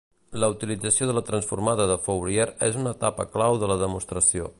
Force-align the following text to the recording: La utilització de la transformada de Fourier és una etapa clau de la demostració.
La 0.43 0.47
utilització 0.53 1.09
de 1.09 1.13
la 1.17 1.23
transformada 1.27 1.85
de 1.91 1.97
Fourier 2.07 2.47
és 2.69 2.79
una 2.85 2.95
etapa 2.99 3.27
clau 3.37 3.61
de 3.65 3.71
la 3.73 3.79
demostració. 3.83 4.49